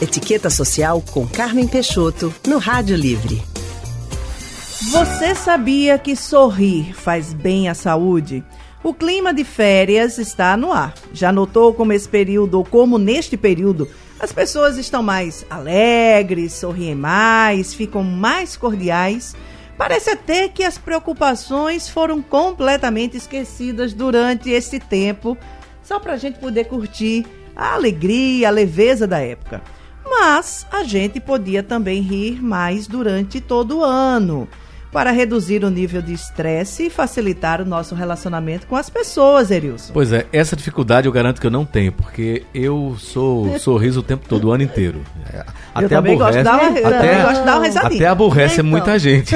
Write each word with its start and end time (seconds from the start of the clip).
Etiqueta 0.00 0.48
Social 0.48 1.02
com 1.12 1.28
Carmen 1.28 1.68
Peixoto, 1.68 2.32
no 2.46 2.56
Rádio 2.56 2.96
Livre. 2.96 3.42
Você 4.90 5.34
sabia 5.34 5.98
que 5.98 6.16
sorrir 6.16 6.94
faz 6.94 7.34
bem 7.34 7.68
à 7.68 7.74
saúde? 7.74 8.42
O 8.82 8.94
clima 8.94 9.34
de 9.34 9.44
férias 9.44 10.16
está 10.16 10.56
no 10.56 10.72
ar. 10.72 10.94
Já 11.12 11.30
notou 11.30 11.74
como 11.74 11.92
esse 11.92 12.08
período, 12.08 12.54
ou 12.54 12.64
como 12.64 12.96
neste 12.96 13.36
período, 13.36 13.86
as 14.18 14.32
pessoas 14.32 14.78
estão 14.78 15.02
mais 15.02 15.44
alegres, 15.50 16.54
sorriem 16.54 16.94
mais, 16.94 17.74
ficam 17.74 18.02
mais 18.02 18.56
cordiais? 18.56 19.36
Parece 19.76 20.08
até 20.08 20.48
que 20.48 20.64
as 20.64 20.78
preocupações 20.78 21.90
foram 21.90 22.22
completamente 22.22 23.18
esquecidas 23.18 23.92
durante 23.92 24.48
esse 24.48 24.80
tempo, 24.80 25.36
só 25.82 26.00
para 26.00 26.14
a 26.14 26.16
gente 26.16 26.38
poder 26.38 26.64
curtir 26.64 27.26
a 27.54 27.74
alegria, 27.74 28.48
a 28.48 28.50
leveza 28.50 29.06
da 29.06 29.18
época. 29.18 29.60
Mas 30.10 30.66
a 30.72 30.82
gente 30.82 31.20
podia 31.20 31.62
também 31.62 32.02
rir 32.02 32.42
mais 32.42 32.88
durante 32.88 33.40
todo 33.40 33.78
o 33.78 33.84
ano 33.84 34.48
para 34.92 35.10
reduzir 35.10 35.64
o 35.64 35.70
nível 35.70 36.02
de 36.02 36.12
estresse 36.12 36.86
e 36.86 36.90
facilitar 36.90 37.60
o 37.60 37.64
nosso 37.64 37.94
relacionamento 37.94 38.66
com 38.66 38.76
as 38.76 38.90
pessoas, 38.90 39.50
Erilson. 39.50 39.92
Pois 39.92 40.12
é, 40.12 40.26
essa 40.32 40.56
dificuldade 40.56 41.06
eu 41.06 41.12
garanto 41.12 41.40
que 41.40 41.46
eu 41.46 41.50
não 41.50 41.64
tenho, 41.64 41.92
porque 41.92 42.42
eu 42.54 42.96
sou 42.98 43.58
sorriso 43.58 44.00
o 44.00 44.02
tempo 44.02 44.26
todo, 44.28 44.48
o 44.48 44.52
ano 44.52 44.62
inteiro. 44.62 45.00
Até 45.72 45.94
aborrece, 45.94 46.18
gosto 46.18 46.38
de 46.38 46.42
dar 46.42 46.54
uma, 46.54 46.68
até, 46.68 47.22
gosto 47.22 47.40
de 47.40 47.46
dar 47.46 47.58
uma 47.58 47.66
Até 47.68 48.06
aborrece 48.06 48.54
então. 48.54 48.64
muita 48.64 48.98
gente. 48.98 49.34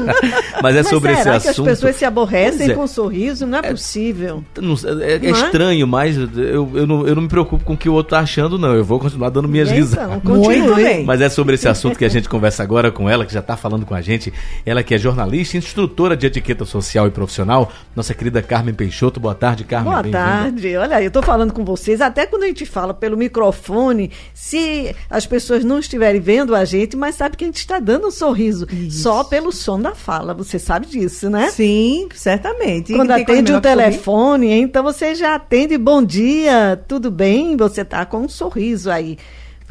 Mas 0.62 0.74
é 0.74 0.78
Mas 0.78 0.88
sobre 0.88 1.12
esse 1.12 1.28
assunto. 1.28 1.64
que 1.64 1.70
as 1.70 1.78
pessoas 1.78 1.96
se 1.96 2.04
aborrecem 2.06 2.70
é. 2.70 2.74
com 2.74 2.84
um 2.84 2.86
sorriso? 2.86 3.46
Não 3.46 3.58
é, 3.58 3.66
é 3.66 3.70
possível. 3.72 4.42
Não, 4.58 4.74
é, 5.02 5.12
é, 5.12 5.26
é 5.26 5.30
estranho, 5.30 5.86
mas 5.86 6.16
eu, 6.16 6.70
eu, 6.74 6.86
não, 6.86 7.06
eu 7.06 7.14
não 7.14 7.22
me 7.22 7.28
preocupo 7.28 7.62
com 7.62 7.74
o 7.74 7.76
que 7.76 7.90
o 7.90 7.92
outro 7.92 8.10
tá 8.10 8.20
achando, 8.20 8.58
não. 8.58 8.74
Eu 8.74 8.84
vou 8.84 8.98
continuar 8.98 9.28
dando 9.28 9.48
minhas 9.48 9.68
então, 9.68 9.78
risadas. 9.78 10.22
Muito 10.24 10.74
bem. 10.74 11.04
Mas 11.04 11.20
é 11.20 11.28
sobre 11.28 11.56
esse 11.56 11.68
assunto 11.68 11.98
que 11.98 12.04
a 12.06 12.08
gente 12.08 12.26
conversa 12.26 12.62
agora 12.62 12.90
com 12.90 13.08
ela, 13.08 13.26
que 13.26 13.32
já 13.32 13.40
está 13.40 13.54
falando 13.54 13.84
com 13.84 13.94
a 13.94 14.00
gente. 14.00 14.32
Ela 14.64 14.82
que 14.86 14.94
é 14.94 14.98
jornalista, 14.98 15.56
instrutora 15.56 16.16
de 16.16 16.26
etiqueta 16.26 16.64
social 16.64 17.06
e 17.06 17.10
profissional, 17.10 17.72
nossa 17.94 18.14
querida 18.14 18.40
Carmen 18.40 18.72
Peixoto. 18.72 19.18
Boa 19.18 19.34
tarde, 19.34 19.64
Carmen. 19.64 19.92
Boa 19.92 20.04
tarde. 20.04 20.76
Olha, 20.76 21.02
eu 21.02 21.08
estou 21.08 21.22
falando 21.22 21.52
com 21.52 21.64
vocês, 21.64 22.00
até 22.00 22.24
quando 22.24 22.44
a 22.44 22.46
gente 22.46 22.64
fala 22.64 22.94
pelo 22.94 23.16
microfone, 23.16 24.12
se 24.32 24.94
as 25.10 25.26
pessoas 25.26 25.64
não 25.64 25.80
estiverem 25.80 26.20
vendo 26.20 26.54
a 26.54 26.64
gente, 26.64 26.96
mas 26.96 27.16
sabe 27.16 27.36
que 27.36 27.44
a 27.44 27.48
gente 27.48 27.58
está 27.58 27.80
dando 27.80 28.06
um 28.06 28.10
sorriso 28.10 28.66
Isso. 28.72 29.02
só 29.02 29.24
pelo 29.24 29.50
som 29.52 29.80
da 29.80 29.94
fala. 29.94 30.32
Você 30.34 30.58
sabe 30.58 30.86
disso, 30.86 31.28
né? 31.28 31.50
Sim, 31.50 32.08
certamente. 32.14 32.94
Quando 32.94 33.10
atende 33.10 33.52
o 33.52 33.60
telefone, 33.60 34.52
então 34.52 34.84
você 34.84 35.14
já 35.14 35.34
atende 35.34 35.76
bom 35.76 36.02
dia, 36.02 36.80
tudo 36.86 37.10
bem? 37.10 37.56
Você 37.56 37.80
está 37.80 38.06
com 38.06 38.18
um 38.18 38.28
sorriso 38.28 38.90
aí. 38.90 39.18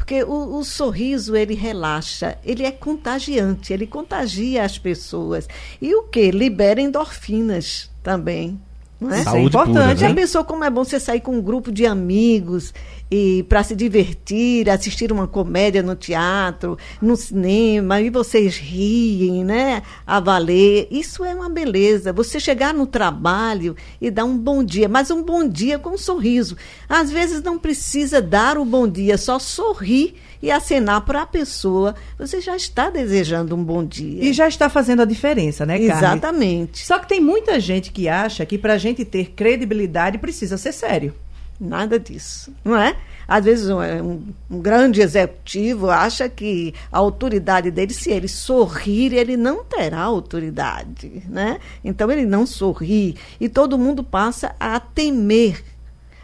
Porque 0.06 0.22
o, 0.22 0.58
o, 0.58 0.64
sorriso, 0.64 1.34
ele 1.34 1.54
relaxa, 1.54 2.38
ele 2.44 2.64
é 2.64 2.70
contagiante, 2.70 3.72
ele 3.72 3.88
contagia 3.88 4.62
as 4.62 4.78
pessoas. 4.78 5.48
E 5.82 5.96
o 5.96 6.04
que? 6.04 6.30
Libera 6.30 6.80
endorfinas 6.80 7.90
também. 8.04 8.56
Não 9.00 9.12
é? 9.12 9.22
Saúde 9.22 9.38
é 9.38 9.46
importante. 9.46 9.72
Pura, 9.72 9.86
né? 9.88 9.96
Já 9.96 10.14
pensou 10.14 10.44
como 10.44 10.64
é 10.64 10.70
bom 10.70 10.84
você 10.84 10.98
sair 10.98 11.20
com 11.20 11.32
um 11.32 11.42
grupo 11.42 11.70
de 11.70 11.84
amigos 11.84 12.72
e 13.10 13.44
para 13.48 13.62
se 13.62 13.76
divertir, 13.76 14.68
assistir 14.68 15.12
uma 15.12 15.28
comédia 15.28 15.82
no 15.82 15.94
teatro, 15.94 16.76
no 17.00 17.14
cinema, 17.14 18.00
e 18.00 18.10
vocês 18.10 18.56
riem, 18.56 19.44
né? 19.44 19.82
A 20.06 20.18
valer. 20.18 20.88
Isso 20.90 21.24
é 21.24 21.34
uma 21.34 21.48
beleza. 21.48 22.12
Você 22.12 22.40
chegar 22.40 22.72
no 22.72 22.86
trabalho 22.86 23.76
e 24.00 24.10
dar 24.10 24.24
um 24.24 24.36
bom 24.36 24.64
dia, 24.64 24.88
mas 24.88 25.10
um 25.10 25.22
bom 25.22 25.46
dia 25.46 25.78
com 25.78 25.90
um 25.90 25.98
sorriso. 25.98 26.56
Às 26.88 27.10
vezes 27.10 27.42
não 27.42 27.58
precisa 27.58 28.20
dar 28.20 28.58
o 28.58 28.64
bom 28.64 28.88
dia, 28.88 29.18
só 29.18 29.38
sorrir 29.38 30.14
e 30.46 30.50
acenar 30.52 31.00
para 31.00 31.22
a 31.22 31.26
pessoa, 31.26 31.96
você 32.16 32.40
já 32.40 32.54
está 32.54 32.88
desejando 32.88 33.56
um 33.56 33.64
bom 33.64 33.84
dia. 33.84 34.22
E 34.22 34.32
já 34.32 34.46
está 34.46 34.68
fazendo 34.68 35.02
a 35.02 35.04
diferença, 35.04 35.66
né, 35.66 35.76
Carmen? 35.76 35.96
Exatamente. 35.96 36.86
Só 36.86 37.00
que 37.00 37.08
tem 37.08 37.20
muita 37.20 37.58
gente 37.58 37.90
que 37.90 38.08
acha 38.08 38.46
que 38.46 38.56
para 38.56 38.74
a 38.74 38.78
gente 38.78 39.04
ter 39.04 39.32
credibilidade 39.32 40.18
precisa 40.18 40.56
ser 40.56 40.70
sério. 40.70 41.12
Nada 41.58 41.98
disso, 41.98 42.52
não 42.64 42.76
é? 42.76 42.94
Às 43.26 43.44
vezes 43.44 43.68
um, 43.68 43.80
um, 43.80 44.22
um, 44.48 44.60
grande 44.60 45.00
executivo 45.00 45.90
acha 45.90 46.28
que 46.28 46.72
a 46.92 46.98
autoridade 46.98 47.72
dele, 47.72 47.92
se 47.92 48.12
ele 48.12 48.28
sorrir, 48.28 49.12
ele 49.12 49.36
não 49.36 49.64
terá 49.64 50.02
autoridade, 50.02 51.24
né? 51.28 51.58
Então 51.82 52.08
ele 52.08 52.24
não 52.24 52.46
sorri 52.46 53.16
e 53.40 53.48
todo 53.48 53.76
mundo 53.76 54.04
passa 54.04 54.54
a 54.60 54.78
temer, 54.78 55.64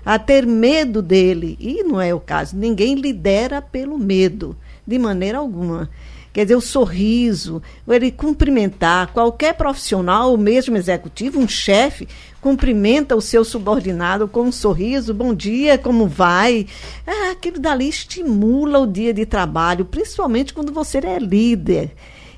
a 0.05 0.19
ter 0.19 0.47
medo 0.47 1.01
dele. 1.01 1.57
E 1.61 1.83
não 1.83 2.01
é 2.01 2.15
o 2.15 2.21
caso. 2.21 2.57
Ninguém 2.57 2.95
lidera 2.95 3.61
pelo 3.61 3.99
medo, 3.99 4.57
de 4.87 4.99
maneira 4.99 5.39
alguma. 5.39 5.91
Quer 6.33 6.45
dizer, 6.45 6.57
o 6.57 6.63
sorriso, 6.63 7.63
ele 7.87 8.11
cumprimentar 8.11 9.09
qualquer 9.13 9.53
profissional, 9.53 10.31
ou 10.31 10.39
mesmo 10.39 10.77
executivo, 10.79 11.39
um 11.39 11.47
chefe, 11.47 12.09
cumprimenta 12.41 13.15
o 13.15 13.21
seu 13.21 13.45
subordinado 13.45 14.27
com 14.27 14.45
um 14.45 14.53
sorriso, 14.53 15.13
bom 15.13 15.35
dia, 15.35 15.77
como 15.77 16.07
vai? 16.07 16.67
Ah, 17.07 17.33
aquilo 17.33 17.59
dali 17.59 17.87
estimula 17.87 18.79
o 18.79 18.87
dia 18.87 19.13
de 19.13 19.27
trabalho, 19.27 19.85
principalmente 19.85 20.55
quando 20.55 20.73
você 20.73 20.99
é 20.99 21.19
líder. 21.19 21.93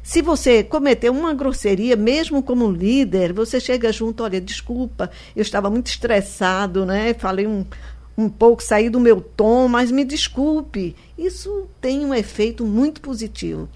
Se 0.05 0.21
você 0.21 0.63
cometeu 0.63 1.15
uma 1.15 1.33
grosseria, 1.33 1.97
mesmo 1.97 2.43
como 2.43 2.71
líder, 2.71 3.33
você 3.33 3.59
chega 3.59 3.91
junto, 3.91 4.23
olha, 4.23 4.39
desculpa, 4.39 5.11
eu 5.35 5.41
estava 5.41 5.71
muito 5.71 5.87
estressado, 5.87 6.85
né? 6.85 7.15
Falei 7.15 7.47
um, 7.47 7.65
um 8.17 8.29
pouco, 8.29 8.63
saí 8.63 8.91
do 8.91 9.01
meu 9.01 9.23
tom, 9.23 9.67
mas 9.67 9.91
me 9.91 10.05
desculpe. 10.05 10.95
Isso 11.17 11.67
tem 11.81 12.05
um 12.05 12.13
efeito 12.13 12.67
muito 12.67 13.01
positivo, 13.01 13.67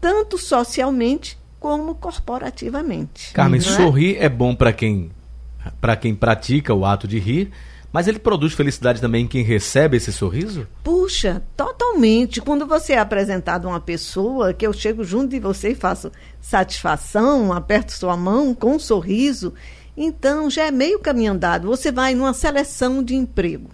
tanto 0.00 0.38
socialmente 0.38 1.38
como 1.60 1.94
corporativamente. 1.94 3.34
Carmen, 3.34 3.60
é? 3.60 3.62
sorrir 3.62 4.16
é 4.16 4.28
bom 4.28 4.54
para 4.54 4.72
quem 4.72 5.10
para 5.82 5.96
quem 5.96 6.14
pratica 6.14 6.72
o 6.72 6.86
ato 6.86 7.06
de 7.06 7.18
rir, 7.18 7.50
mas 7.92 8.06
ele 8.06 8.18
produz 8.18 8.52
felicidade 8.52 9.00
também 9.00 9.24
em 9.24 9.28
quem 9.28 9.42
recebe 9.42 9.96
esse 9.96 10.12
sorriso? 10.12 10.66
Puxa, 10.84 11.42
totalmente. 11.56 12.40
Quando 12.40 12.66
você 12.66 12.92
é 12.92 12.98
apresentado 12.98 13.66
a 13.66 13.70
uma 13.70 13.80
pessoa, 13.80 14.52
que 14.52 14.66
eu 14.66 14.72
chego 14.72 15.02
junto 15.02 15.30
de 15.30 15.40
você 15.40 15.70
e 15.70 15.74
faço 15.74 16.12
satisfação, 16.40 17.52
aperto 17.52 17.92
sua 17.92 18.16
mão 18.16 18.54
com 18.54 18.76
um 18.76 18.78
sorriso, 18.78 19.54
então 19.96 20.50
já 20.50 20.66
é 20.66 20.70
meio 20.70 20.98
caminho 20.98 21.32
andado. 21.32 21.68
Você 21.68 21.90
vai 21.90 22.14
numa 22.14 22.34
seleção 22.34 23.02
de 23.02 23.14
emprego. 23.14 23.70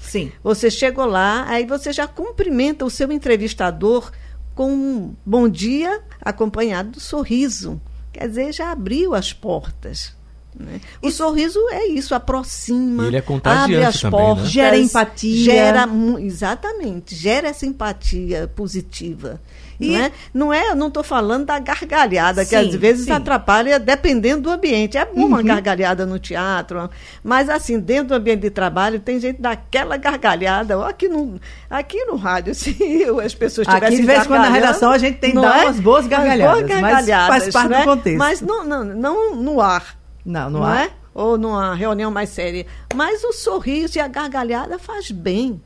Sim. 0.00 0.32
Você 0.42 0.70
chegou 0.70 1.04
lá, 1.04 1.44
aí 1.48 1.66
você 1.66 1.92
já 1.92 2.06
cumprimenta 2.06 2.84
o 2.84 2.90
seu 2.90 3.12
entrevistador 3.12 4.10
com 4.54 4.72
um 4.72 5.14
bom 5.24 5.48
dia 5.48 6.00
acompanhado 6.20 6.92
do 6.92 7.00
sorriso. 7.00 7.80
Quer 8.12 8.28
dizer, 8.28 8.52
já 8.52 8.72
abriu 8.72 9.14
as 9.14 9.32
portas. 9.32 10.17
Né? 10.58 10.80
O 11.00 11.10
sorriso 11.10 11.60
é 11.70 11.86
isso, 11.86 12.14
aproxima, 12.14 13.06
ele 13.06 13.16
é 13.16 13.24
abre 13.44 13.84
as 13.84 14.00
também, 14.00 14.18
né? 14.18 14.26
portas, 14.26 14.44
né? 14.44 14.50
gera 14.50 14.78
empatia. 14.78 15.44
Gera, 15.44 15.88
exatamente, 16.18 17.14
gera 17.14 17.48
essa 17.48 17.64
empatia 17.64 18.50
positiva. 18.56 19.40
E 19.80 19.92
não 19.92 20.00
é, 20.00 20.12
não 20.34 20.52
é, 20.52 20.74
não 20.74 20.88
estou 20.88 21.04
falando 21.04 21.46
da 21.46 21.58
gargalhada, 21.60 22.42
sim, 22.42 22.50
que 22.50 22.56
às 22.56 22.74
vezes 22.74 23.04
sim. 23.04 23.12
atrapalha 23.12 23.78
dependendo 23.78 24.42
do 24.42 24.50
ambiente. 24.50 24.98
É 24.98 25.04
bom 25.04 25.26
uma 25.26 25.38
uhum. 25.38 25.44
gargalhada 25.44 26.04
no 26.04 26.18
teatro, 26.18 26.90
mas 27.22 27.48
assim, 27.48 27.78
dentro 27.78 28.08
do 28.08 28.14
ambiente 28.14 28.40
de 28.40 28.50
trabalho, 28.50 28.98
tem 28.98 29.20
gente 29.20 29.40
daquela 29.40 29.96
gargalhada. 29.96 30.84
Aqui 30.84 31.08
no, 31.08 31.40
aqui 31.70 32.04
no 32.06 32.16
rádio, 32.16 32.52
se 32.56 32.76
as 33.24 33.34
pessoas 33.34 33.68
tivessem. 33.68 33.88
Aqui, 33.88 33.96
de 34.00 34.06
vez 34.06 34.24
em 34.24 34.26
quando 34.26 34.42
na 34.42 34.50
redação, 34.50 34.90
a 34.90 34.98
gente 34.98 35.18
tem 35.18 35.30
que 35.30 35.40
dar 35.40 35.60
é? 35.60 35.64
umas 35.66 35.78
boas 35.78 36.06
gargalhadas. 36.08 36.58
Boas 36.58 36.68
gargalhadas 36.68 37.28
mas 37.28 37.42
faz 37.42 37.52
parte 37.52 37.70
né? 37.70 37.78
do 37.78 37.84
contexto. 37.84 38.18
Mas 38.18 38.40
não, 38.40 38.64
não, 38.64 38.84
não 38.84 39.36
no 39.36 39.60
ar. 39.60 39.97
Não, 40.28 40.50
não, 40.50 40.60
não 40.60 40.70
é? 40.70 40.90
Ou 41.14 41.38
numa 41.38 41.74
reunião 41.74 42.10
mais 42.10 42.28
séria. 42.28 42.66
Mas 42.94 43.24
o 43.24 43.32
sorriso 43.32 43.98
e 43.98 44.00
a 44.00 44.06
gargalhada 44.06 44.78
faz 44.78 45.10
bem. 45.10 45.60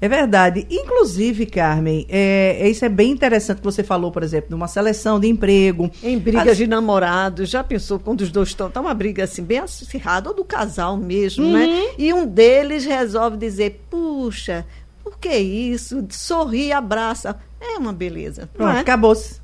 É 0.00 0.08
verdade. 0.08 0.66
Inclusive, 0.68 1.46
Carmen, 1.46 2.04
é, 2.08 2.56
é, 2.58 2.68
isso 2.68 2.84
é 2.84 2.88
bem 2.88 3.12
interessante 3.12 3.58
que 3.58 3.64
você 3.64 3.84
falou, 3.84 4.10
por 4.10 4.24
exemplo, 4.24 4.50
numa 4.50 4.66
seleção 4.66 5.20
de 5.20 5.28
emprego. 5.28 5.88
Em 6.02 6.18
brigas 6.18 6.48
As... 6.48 6.56
de 6.56 6.66
namorados. 6.66 7.50
Já 7.50 7.62
pensou 7.62 8.00
quando 8.00 8.22
os 8.22 8.32
dois 8.32 8.48
estão. 8.48 8.68
Tá 8.68 8.80
uma 8.80 8.94
briga 8.94 9.22
assim, 9.22 9.44
bem 9.44 9.58
acirrada, 9.58 10.30
ou 10.30 10.34
do 10.34 10.44
casal 10.44 10.96
mesmo, 10.96 11.44
né? 11.44 11.66
uhum. 11.66 11.82
né? 11.82 11.94
E 11.96 12.12
um 12.12 12.26
deles 12.26 12.84
resolve 12.84 13.36
dizer: 13.36 13.84
puxa, 13.88 14.66
por 15.04 15.18
que 15.18 15.36
isso? 15.36 16.04
Sorri, 16.10 16.72
abraça. 16.72 17.38
É 17.60 17.78
uma 17.78 17.92
beleza. 17.92 18.50
Pronto, 18.52 18.76
é? 18.76 18.80
acabou-se. 18.80 19.41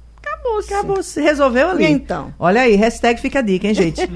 Acabou, 0.48 0.58
acabou, 0.58 1.02
se 1.02 1.20
resolveu 1.20 1.68
ali. 1.68 1.84
Então. 1.84 2.32
Olha 2.38 2.62
aí, 2.62 2.74
hashtag 2.74 3.20
fica 3.20 3.40
a 3.40 3.42
dica, 3.42 3.66
hein, 3.66 3.74
gente? 3.74 4.00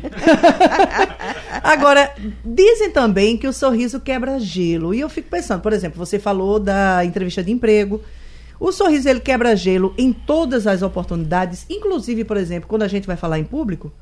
Agora, 1.62 2.12
dizem 2.44 2.90
também 2.90 3.37
que 3.37 3.46
o 3.46 3.52
sorriso 3.52 4.00
quebra 4.00 4.40
gelo. 4.40 4.94
E 4.94 5.00
eu 5.00 5.08
fico 5.08 5.29
pensando, 5.29 5.61
por 5.61 5.73
exemplo, 5.73 5.99
você 5.99 6.19
falou 6.19 6.58
da 6.58 7.05
entrevista 7.05 7.43
de 7.43 7.52
emprego. 7.52 8.02
O 8.58 8.73
sorriso 8.73 9.08
ele 9.08 9.20
quebra 9.20 9.56
gelo 9.56 9.94
em 9.99 10.12
todas 10.12 10.67
as 10.67 10.82
oportunidades, 10.82 11.67
inclusive, 11.69 12.25
por 12.25 12.37
exemplo, 12.37 12.69
quando 12.69 12.82
a 12.82 12.88
gente 12.88 13.06
vai 13.06 13.17
falar 13.17 13.38
em 13.38 13.44
público? 13.44 13.93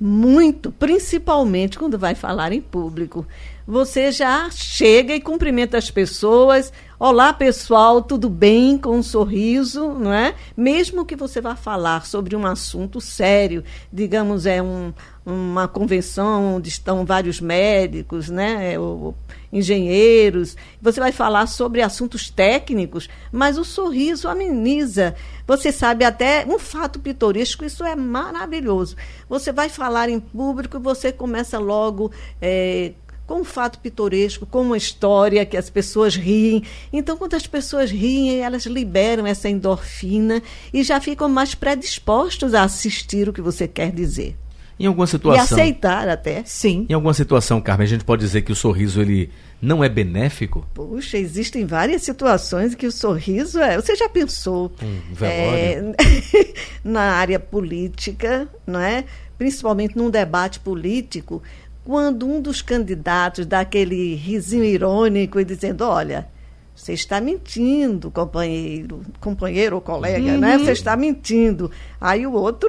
Muito, 0.00 0.70
principalmente 0.70 1.78
quando 1.78 1.98
vai 1.98 2.14
falar 2.14 2.52
em 2.52 2.60
público. 2.60 3.26
você 3.66 4.12
já 4.12 4.48
chega 4.50 5.14
e 5.14 5.20
cumprimenta 5.20 5.76
as 5.76 5.90
pessoas. 5.90 6.72
Olá, 7.00 7.32
pessoal, 7.32 8.02
tudo 8.02 8.28
bem? 8.28 8.76
Com 8.76 8.96
um 8.96 9.02
sorriso, 9.04 9.90
não 9.90 10.12
é? 10.12 10.34
Mesmo 10.56 11.06
que 11.06 11.14
você 11.14 11.40
vá 11.40 11.54
falar 11.54 12.04
sobre 12.04 12.34
um 12.34 12.44
assunto 12.44 13.00
sério, 13.00 13.62
digamos, 13.92 14.46
é 14.46 14.60
um, 14.60 14.92
uma 15.24 15.68
convenção 15.68 16.56
onde 16.56 16.68
estão 16.68 17.04
vários 17.04 17.40
médicos, 17.40 18.28
né? 18.28 18.76
Ou, 18.80 19.14
engenheiros, 19.52 20.56
você 20.82 20.98
vai 20.98 21.12
falar 21.12 21.46
sobre 21.46 21.82
assuntos 21.82 22.30
técnicos, 22.30 23.08
mas 23.30 23.58
o 23.58 23.64
sorriso 23.64 24.26
ameniza. 24.26 25.14
Você 25.46 25.70
sabe 25.70 26.04
até 26.04 26.44
um 26.48 26.58
fato 26.58 26.98
pitoresco, 26.98 27.64
isso 27.64 27.84
é 27.84 27.94
maravilhoso. 27.94 28.96
Você 29.28 29.52
vai 29.52 29.68
falar 29.68 30.08
em 30.08 30.18
público, 30.18 30.80
você 30.80 31.12
começa 31.12 31.60
logo 31.60 32.10
é, 32.42 32.92
com 33.28 33.42
um 33.42 33.44
fato 33.44 33.78
pitoresco, 33.78 34.46
com 34.46 34.62
uma 34.62 34.76
história 34.78 35.44
que 35.44 35.56
as 35.56 35.68
pessoas 35.68 36.16
riem. 36.16 36.64
Então, 36.90 37.14
quando 37.18 37.34
as 37.34 37.46
pessoas 37.46 37.90
riem, 37.90 38.40
elas 38.40 38.64
liberam 38.64 39.26
essa 39.26 39.50
endorfina 39.50 40.42
e 40.72 40.82
já 40.82 40.98
ficam 40.98 41.28
mais 41.28 41.54
predispostos 41.54 42.54
a 42.54 42.62
assistir 42.64 43.28
o 43.28 43.32
que 43.32 43.42
você 43.42 43.68
quer 43.68 43.92
dizer. 43.92 44.34
Em 44.80 44.86
alguma 44.86 45.06
situação. 45.06 45.58
E 45.58 45.60
aceitar 45.60 46.08
até. 46.08 46.42
Sim. 46.46 46.86
Em 46.88 46.94
alguma 46.94 47.12
situação, 47.12 47.60
Carmen, 47.60 47.84
a 47.84 47.88
gente 47.88 48.04
pode 48.04 48.24
dizer 48.24 48.42
que 48.42 48.52
o 48.52 48.56
sorriso 48.56 49.02
ele 49.02 49.30
não 49.60 49.84
é 49.84 49.88
benéfico? 49.90 50.66
Puxa, 50.72 51.18
existem 51.18 51.66
várias 51.66 52.02
situações 52.02 52.74
que 52.74 52.86
o 52.86 52.92
sorriso 52.92 53.58
é. 53.58 53.76
Você 53.76 53.94
já 53.94 54.08
pensou 54.08 54.72
um 54.82 55.14
velório. 55.14 55.94
É, 55.98 56.54
na 56.82 57.12
área 57.12 57.38
política, 57.38 58.48
não 58.66 58.80
é? 58.80 59.04
Principalmente 59.36 59.96
num 59.96 60.08
debate 60.08 60.60
político, 60.60 61.42
quando 61.88 62.28
um 62.28 62.38
dos 62.38 62.60
candidatos 62.60 63.46
dá 63.46 63.60
aquele 63.60 64.14
risinho 64.14 64.62
irônico 64.62 65.40
e 65.40 65.44
dizendo, 65.44 65.86
olha, 65.86 66.28
você 66.74 66.92
está 66.92 67.18
mentindo, 67.18 68.10
companheiro, 68.10 69.00
companheiro 69.18 69.76
ou 69.76 69.80
colega, 69.80 70.32
uhum. 70.32 70.38
né? 70.38 70.58
Você 70.58 70.72
está 70.72 70.94
mentindo. 70.98 71.70
Aí 71.98 72.26
o 72.26 72.34
outro 72.34 72.68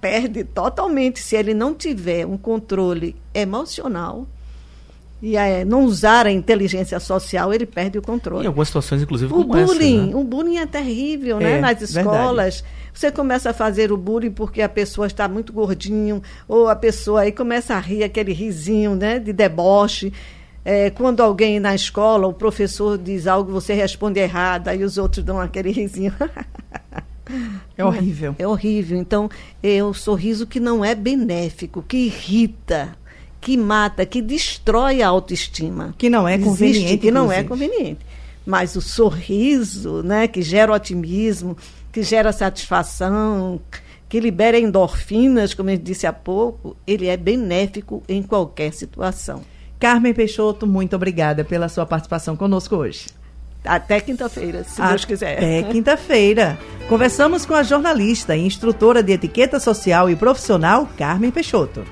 perde 0.00 0.44
totalmente 0.44 1.20
se 1.20 1.36
ele 1.36 1.52
não 1.52 1.74
tiver 1.74 2.24
um 2.24 2.38
controle 2.38 3.14
emocional 3.34 4.26
e 5.24 5.38
é, 5.38 5.64
não 5.64 5.84
usar 5.84 6.26
a 6.26 6.30
inteligência 6.30 7.00
social, 7.00 7.50
ele 7.50 7.64
perde 7.64 7.96
o 7.96 8.02
controle. 8.02 8.44
Em 8.44 8.46
algumas 8.46 8.68
situações, 8.68 9.00
inclusive, 9.00 9.32
o 9.32 9.36
como 9.36 9.48
bullying, 9.48 9.96
essa, 10.00 10.06
né? 10.08 10.16
O 10.16 10.22
bullying 10.22 10.58
é 10.58 10.66
terrível, 10.66 11.38
né? 11.38 11.52
É, 11.52 11.60
Nas 11.62 11.80
escolas. 11.80 12.56
verdade. 12.56 12.64
Você 12.92 13.10
começa 13.10 13.48
a 13.48 13.54
fazer 13.54 13.90
o 13.90 13.96
bullying 13.96 14.30
porque 14.30 14.60
a 14.60 14.68
pessoa 14.68 15.06
está 15.06 15.26
muito 15.26 15.50
gordinho, 15.50 16.22
ou 16.46 16.68
a 16.68 16.76
pessoa 16.76 17.22
aí 17.22 17.32
começa 17.32 17.74
a 17.74 17.80
rir, 17.80 18.04
aquele 18.04 18.34
risinho 18.34 18.94
né, 18.94 19.18
de 19.18 19.32
deboche. 19.32 20.12
É, 20.62 20.90
quando 20.90 21.22
alguém 21.22 21.58
na 21.58 21.74
escola, 21.74 22.26
o 22.26 22.32
professor 22.34 22.98
diz 22.98 23.26
algo, 23.26 23.50
você 23.50 23.72
responde 23.72 24.20
errado, 24.20 24.68
aí 24.68 24.84
os 24.84 24.98
outros 24.98 25.24
dão 25.24 25.40
aquele 25.40 25.70
risinho. 25.70 26.12
É 27.74 27.82
horrível. 27.82 28.36
É 28.38 28.46
horrível. 28.46 28.98
Então, 28.98 29.30
é 29.62 29.82
o 29.82 29.94
sorriso 29.94 30.46
que 30.46 30.60
não 30.60 30.84
é 30.84 30.94
benéfico, 30.94 31.82
que 31.82 31.96
irrita, 31.96 32.94
que 33.44 33.58
mata, 33.58 34.06
que 34.06 34.22
destrói 34.22 35.02
a 35.02 35.08
autoestima. 35.08 35.94
Que 35.98 36.08
não 36.08 36.26
é 36.26 36.34
Existe, 36.34 36.48
conveniente. 36.48 36.96
Que 36.96 37.10
não 37.10 37.30
é 37.30 37.40
inclusive. 37.42 37.68
conveniente. 37.68 38.00
Mas 38.46 38.74
o 38.74 38.80
sorriso, 38.80 40.02
né, 40.02 40.26
que 40.26 40.40
gera 40.40 40.72
otimismo, 40.72 41.54
que 41.92 42.02
gera 42.02 42.32
satisfação, 42.32 43.60
que 44.08 44.18
libera 44.18 44.58
endorfinas, 44.58 45.52
como 45.52 45.68
eu 45.68 45.76
disse 45.76 46.06
há 46.06 46.12
pouco, 46.12 46.74
ele 46.86 47.06
é 47.06 47.18
benéfico 47.18 48.02
em 48.08 48.22
qualquer 48.22 48.72
situação. 48.72 49.42
Carmen 49.78 50.14
Peixoto, 50.14 50.66
muito 50.66 50.96
obrigada 50.96 51.44
pela 51.44 51.68
sua 51.68 51.84
participação 51.84 52.34
conosco 52.36 52.74
hoje. 52.76 53.08
Até 53.62 54.00
quinta-feira, 54.00 54.64
se 54.64 54.80
Deus 54.80 55.04
quiser. 55.04 55.36
Até 55.36 55.62
quinta-feira. 55.70 56.58
Conversamos 56.88 57.44
com 57.44 57.54
a 57.54 57.62
jornalista 57.62 58.34
e 58.34 58.46
instrutora 58.46 59.02
de 59.02 59.12
etiqueta 59.12 59.60
social 59.60 60.08
e 60.08 60.16
profissional, 60.16 60.88
Carmen 60.96 61.30
Peixoto. 61.30 61.84